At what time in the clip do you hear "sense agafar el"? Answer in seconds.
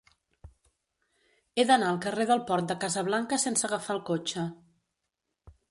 3.47-4.05